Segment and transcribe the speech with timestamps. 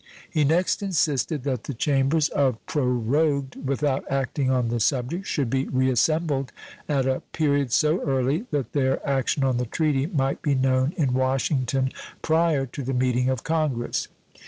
[0.27, 5.65] He next insisted that the Chambers, of prorogued without acting on the subject, should be
[5.67, 6.51] reassembled
[6.89, 11.13] at a period so early that their action on the treaty might be known in
[11.13, 11.91] Washington
[12.23, 14.07] prior to the meeting of Congress.